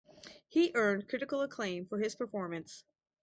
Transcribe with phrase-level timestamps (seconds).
[0.47, 2.83] He earned critical acclaim for his performance.